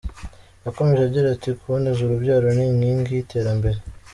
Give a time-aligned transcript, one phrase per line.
[0.65, 3.77] Yakomeje agira ati “Kuboneza urubyaro ni inkingi y’iterambere.